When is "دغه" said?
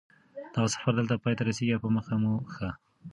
0.53-0.67